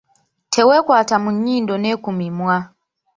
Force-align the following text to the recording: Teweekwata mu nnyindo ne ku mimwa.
Teweekwata 0.53 1.15
mu 1.23 1.29
nnyindo 1.35 1.73
ne 1.79 1.91
ku 2.03 2.09
mimwa. 2.17 2.57